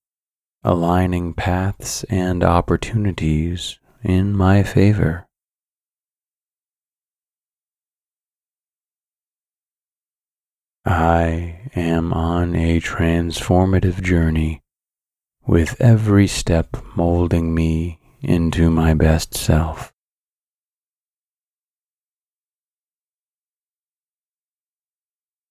[0.62, 5.26] aligning paths and opportunities in my favor.
[10.85, 14.62] I am on a transformative journey
[15.47, 19.93] with every step molding me into my best self.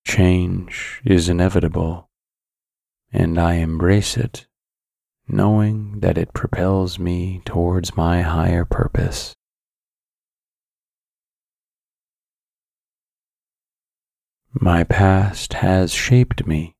[0.06, 2.10] Change is inevitable,
[3.12, 4.48] and I embrace it,
[5.28, 9.36] knowing that it propels me towards my higher purpose.
[14.54, 16.76] My past has shaped me,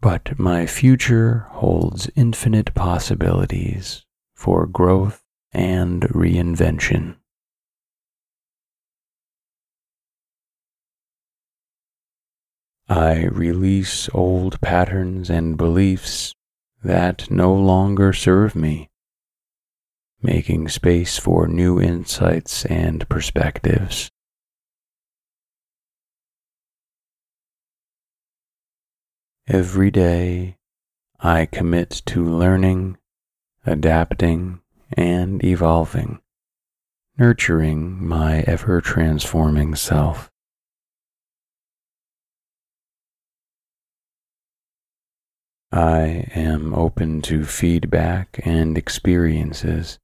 [0.00, 4.04] but my future holds infinite possibilities
[4.42, 5.22] for growth
[5.52, 7.14] and reinvention.
[12.88, 16.34] I release old patterns and beliefs
[16.82, 18.90] that no longer serve me,
[20.20, 24.10] making space for new insights and perspectives.
[29.46, 30.56] Every day,
[31.20, 32.98] I commit to learning,
[33.64, 34.60] adapting,
[34.96, 36.20] and evolving,
[37.18, 40.30] nurturing my ever transforming self.
[45.70, 49.98] I am open to feedback and experiences,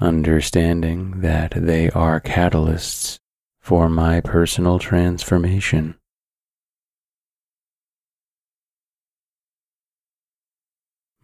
[0.00, 3.18] understanding that they are catalysts
[3.60, 5.96] for my personal transformation.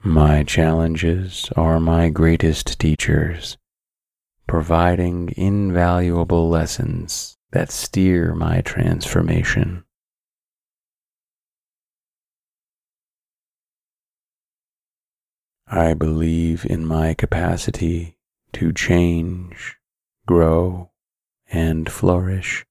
[0.04, 3.58] My challenges are my greatest teachers,
[4.46, 9.82] providing invaluable lessons that steer my transformation.
[15.66, 18.18] I believe in my capacity
[18.52, 19.78] to change,
[20.26, 20.92] grow,
[21.50, 22.64] and flourish,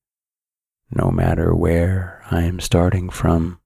[0.89, 3.59] no matter where I am starting from.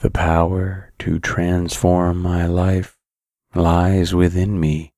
[0.00, 2.98] The power to transform my life
[3.54, 4.92] lies within me.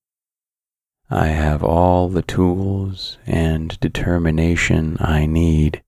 [1.08, 5.84] I have all the tools and determination I need.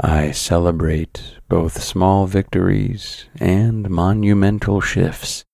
[0.00, 5.44] I celebrate both small victories and monumental shifts,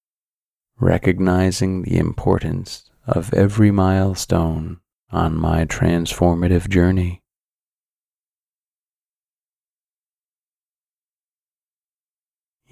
[0.81, 4.81] recognizing the importance of every milestone
[5.11, 7.24] on my transformative journey.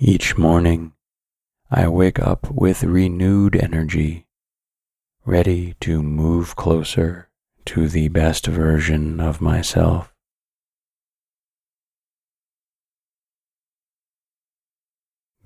[0.04, 0.94] Each morning,
[1.70, 4.26] I wake up with renewed energy,
[5.24, 7.28] ready to move closer
[7.66, 10.12] to the best version of myself.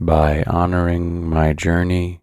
[0.00, 2.22] By honoring my journey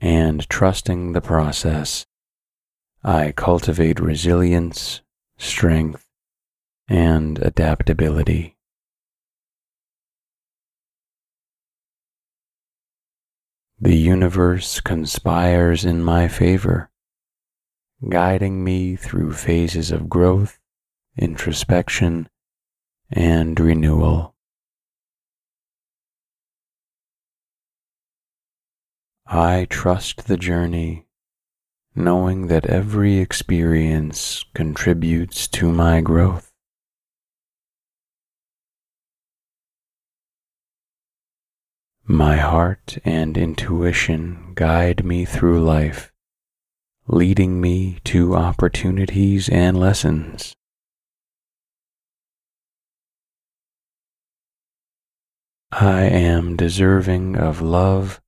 [0.00, 2.06] and trusting the process,
[3.04, 5.00] I cultivate resilience,
[5.38, 6.08] strength,
[6.88, 8.53] and adaptability.
[13.84, 16.88] The universe conspires in my favor,
[18.08, 20.58] guiding me through phases of growth,
[21.18, 22.30] introspection,
[23.12, 24.34] and renewal.
[29.26, 31.04] I trust the journey,
[31.94, 36.53] knowing that every experience contributes to my growth.
[42.06, 46.12] My heart and intuition guide me through life,
[47.06, 50.54] leading me to opportunities and lessons.
[55.72, 58.20] I am deserving of love,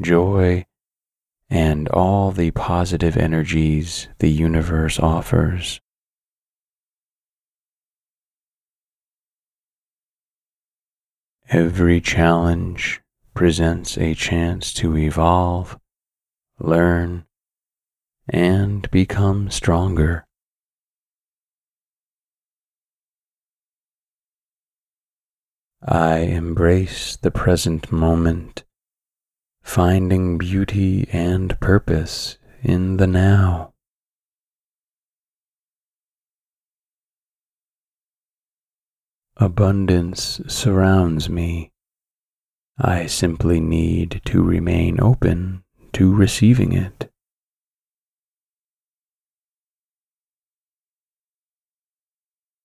[0.00, 0.64] joy,
[1.50, 5.80] and all the positive energies the universe offers.
[11.54, 13.02] Every challenge
[13.34, 15.78] presents a chance to evolve,
[16.58, 17.26] learn,
[18.26, 20.24] and become stronger.
[25.86, 28.64] I embrace the present moment,
[29.62, 33.71] finding beauty and purpose in the now.
[39.36, 41.72] Abundance surrounds me.
[42.78, 45.64] I simply need to remain open
[45.94, 47.10] to receiving it.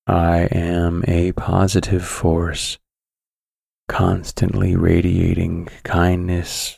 [0.06, 2.78] I am a positive force,
[3.88, 6.78] constantly radiating kindness,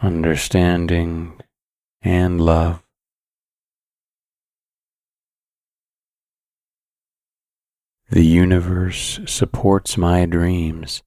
[0.00, 1.38] understanding,
[2.00, 2.82] and love.
[8.12, 11.02] The universe supports my dreams,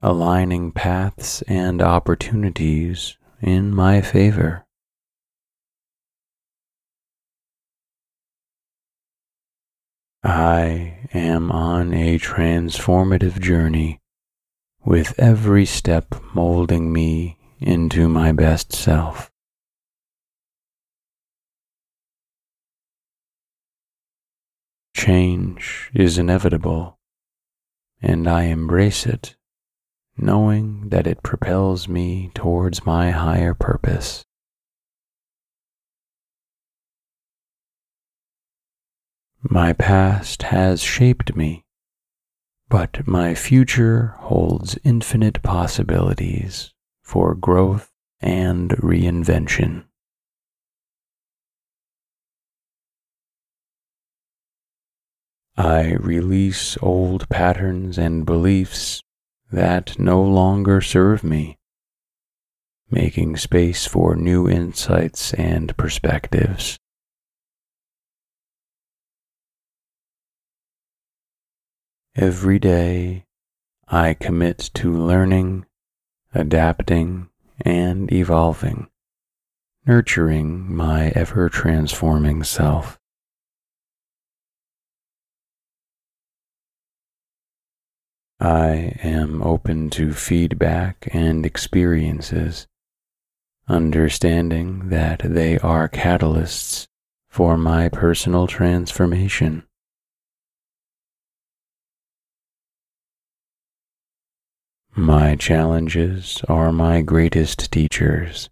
[0.00, 4.64] aligning paths and opportunities in my favor.
[10.22, 13.98] I am on a transformative journey
[14.84, 19.27] with every step molding me into my best self.
[24.98, 26.98] Change is inevitable,
[28.02, 29.36] and I embrace it,
[30.16, 34.24] knowing that it propels me towards my higher purpose.
[39.40, 41.64] My past has shaped me,
[42.68, 49.84] but my future holds infinite possibilities for growth and reinvention.
[55.58, 59.02] I release old patterns and beliefs
[59.50, 61.58] that no longer serve me,
[62.88, 66.78] making space for new insights and perspectives.
[72.14, 73.24] Every day,
[73.88, 75.66] I commit to learning,
[76.32, 77.30] adapting,
[77.62, 78.86] and evolving,
[79.84, 82.97] nurturing my ever transforming self.
[88.40, 92.68] I am open to feedback and experiences,
[93.66, 96.86] understanding that they are catalysts
[97.28, 99.64] for my personal transformation.
[104.94, 108.48] My challenges are my greatest teachers,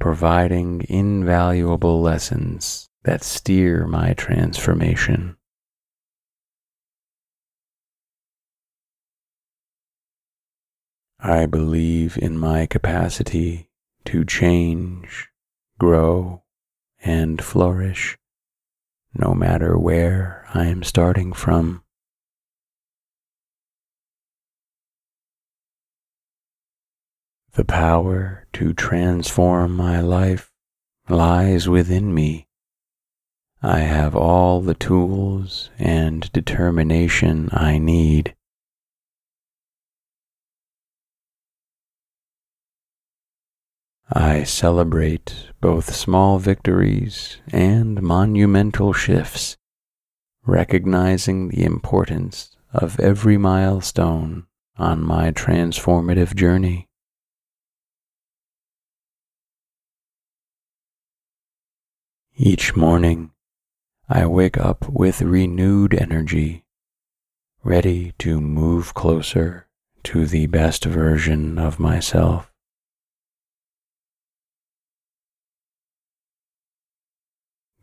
[0.00, 5.37] providing invaluable lessons that steer my transformation.
[11.20, 13.70] I believe in my capacity
[14.04, 15.28] to change,
[15.78, 16.44] grow,
[17.02, 18.16] and flourish,
[19.14, 21.82] no matter where I am starting from.
[27.54, 30.52] The power to transform my life
[31.08, 32.46] lies within me.
[33.60, 38.36] I have all the tools and determination I need.
[44.10, 49.58] I celebrate both small victories and monumental shifts,
[50.46, 54.46] recognizing the importance of every milestone
[54.78, 56.88] on my transformative journey.
[62.34, 63.32] Each morning,
[64.08, 66.64] I wake up with renewed energy,
[67.62, 69.66] ready to move closer
[70.04, 72.47] to the best version of myself.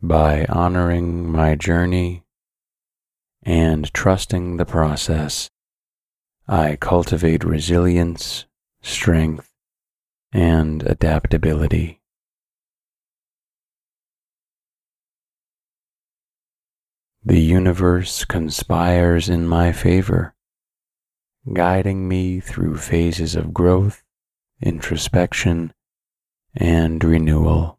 [0.06, 2.22] By honoring my journey
[3.42, 5.50] and trusting the process,
[6.46, 8.44] I cultivate resilience,
[8.82, 9.50] strength,
[10.32, 12.02] and adaptability.
[17.24, 20.36] The universe conspires in my favor,
[21.52, 24.04] guiding me through phases of growth,
[24.62, 25.74] introspection,
[26.54, 27.75] and renewal.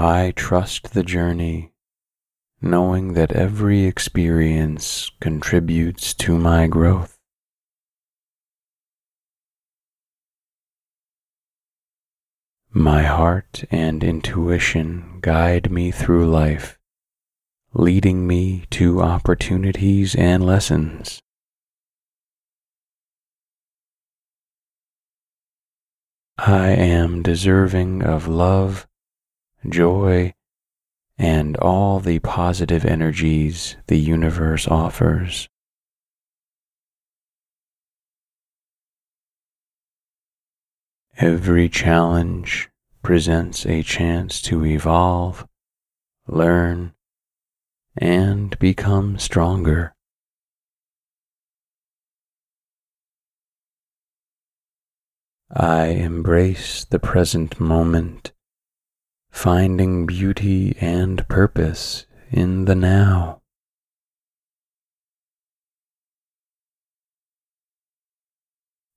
[0.00, 1.72] I trust the journey,
[2.62, 7.16] knowing that every experience contributes to my growth.
[12.70, 16.78] My heart and intuition guide me through life,
[17.74, 21.18] leading me to opportunities and lessons.
[26.38, 28.86] I am deserving of love,
[29.66, 30.34] joy,
[31.16, 35.48] and all the positive energies the universe offers.
[41.16, 42.68] Every challenge
[43.02, 45.46] presents a chance to evolve,
[46.28, 46.92] learn,
[47.96, 49.94] and become stronger.
[55.50, 58.32] I embrace the present moment,
[59.38, 63.40] finding beauty and purpose in the now.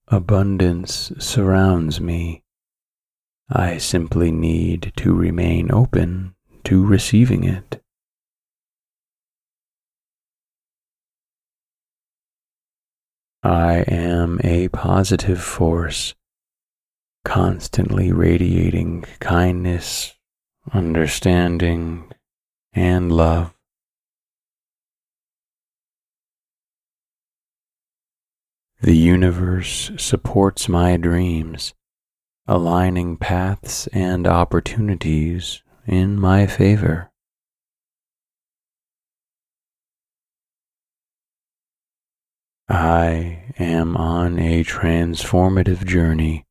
[0.08, 2.42] Abundance surrounds me.
[3.52, 6.34] I simply need to remain open
[6.64, 7.80] to receiving it.
[13.44, 16.16] I am a positive force,
[17.24, 20.16] constantly radiating kindness,
[20.74, 22.12] understanding,
[22.74, 23.53] and love.
[28.82, 31.74] The universe supports my dreams,
[32.47, 37.12] aligning paths and opportunities in my favor.
[42.68, 46.45] I am on a transformative journey,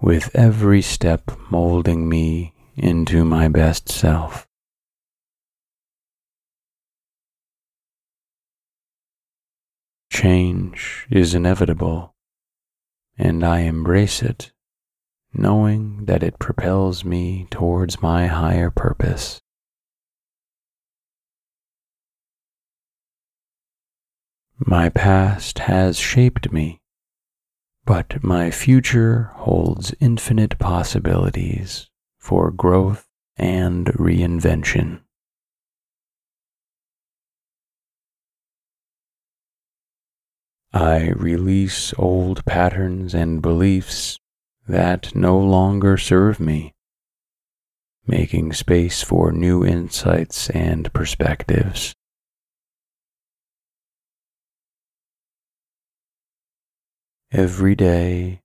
[0.00, 4.46] with every step molding me into my best self.
[10.10, 12.14] Change is inevitable,
[13.18, 14.52] and I embrace it,
[15.32, 19.40] knowing that it propels me towards my higher purpose.
[24.58, 26.80] My past has shaped me,
[27.84, 31.88] but my future holds infinite possibilities
[32.22, 35.00] for growth and reinvention.
[40.72, 44.20] I release old patterns and beliefs
[44.68, 46.74] that no longer serve me,
[48.06, 51.92] making space for new insights and perspectives.
[57.32, 58.42] Every day,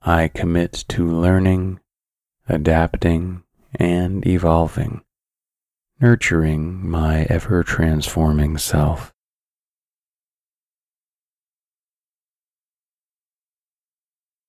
[0.00, 1.80] I commit to learning,
[2.50, 3.42] adapting,
[3.76, 5.02] and evolving,
[6.00, 9.12] nurturing my ever transforming self.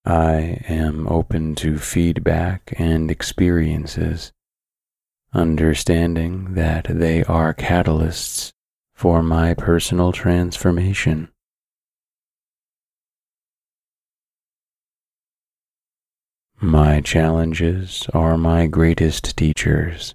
[0.04, 4.32] I am open to feedback and experiences,
[5.32, 8.52] understanding that they are catalysts
[8.96, 11.31] for my personal transformation.
[16.64, 20.14] My challenges are my greatest teachers,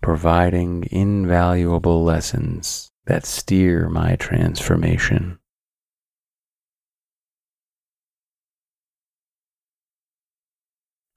[0.00, 5.40] providing invaluable lessons that steer my transformation.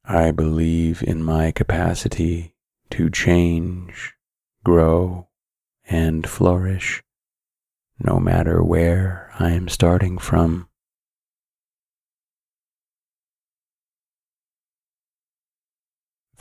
[0.04, 2.56] I believe in my capacity
[2.89, 4.16] to change,
[4.64, 5.30] grow,
[5.86, 7.04] and flourish,
[8.00, 10.68] no matter where I am starting from.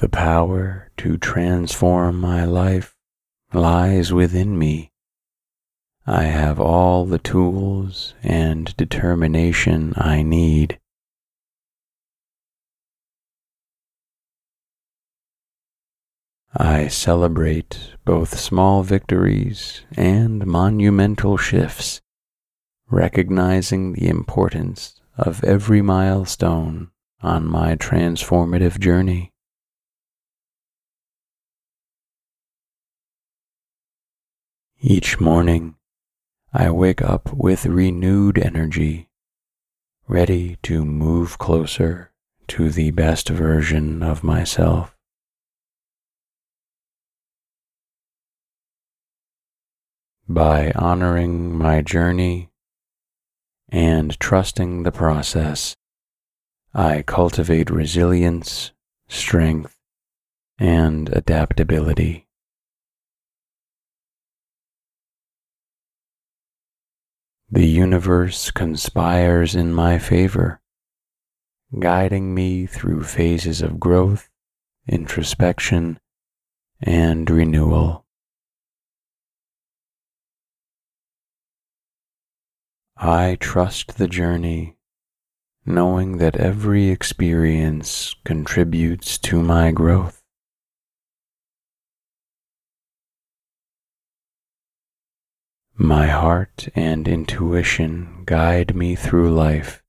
[0.00, 2.96] The power to transform my life
[3.52, 4.92] lies within me.
[6.06, 10.80] I have all the tools and determination I need
[16.56, 22.00] I celebrate both small victories and monumental shifts,
[22.90, 26.90] recognizing the importance of every milestone
[27.22, 29.29] on my transformative journey.
[34.82, 35.76] Each morning,
[36.52, 39.10] I wake up with renewed energy,
[40.08, 42.12] ready to move closer
[42.48, 44.96] to the best version of myself.
[50.30, 52.48] by honoring my journey
[53.68, 55.74] and trusting the process,
[56.72, 58.70] I cultivate resilience,
[59.08, 59.76] strength,
[60.56, 62.28] and adaptability.
[67.52, 70.60] The universe conspires in my favor,
[71.76, 74.28] guiding me through phases of growth,
[74.86, 75.98] introspection,
[76.80, 78.06] and renewal.
[82.96, 84.76] I trust the journey,
[85.66, 90.19] knowing that every experience contributes to my growth.
[95.82, 99.82] My heart and intuition guide me through life,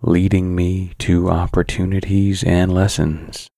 [0.00, 3.50] leading me to opportunities and lessons